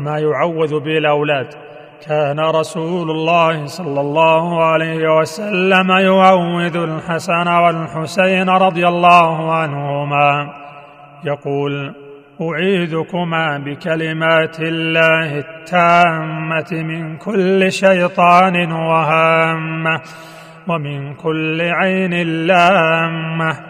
[0.00, 1.46] ما يعوذ به الاولاد
[2.08, 10.52] كان رسول الله صلى الله عليه وسلم يعوذ الحسن والحسين رضي الله عنهما.
[11.24, 11.94] يقول
[12.40, 20.00] أعيذكما بكلمات الله التامة من كل شيطان وهامة
[20.68, 22.14] ومن كل عين
[22.46, 23.69] لامة.